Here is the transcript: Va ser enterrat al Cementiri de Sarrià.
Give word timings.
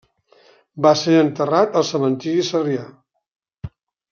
Va 0.85 0.93
ser 1.01 1.13
enterrat 1.25 1.77
al 1.81 1.87
Cementiri 1.91 2.41
de 2.45 2.49
Sarrià. 2.51 2.87